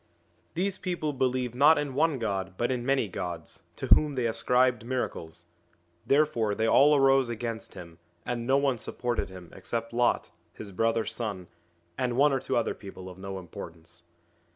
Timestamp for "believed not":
1.13-1.77